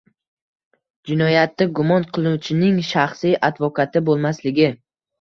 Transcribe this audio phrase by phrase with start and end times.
[1.09, 4.73] Jinoyatda gumon qilinuvchining shaxsiy advokati bo‘lmasligi